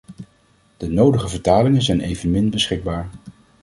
De 0.77 0.87
nodige 0.89 1.27
vertalingen 1.27 1.81
zijn 1.81 2.01
evenmin 2.01 2.49
beschikbaar. 2.49 3.09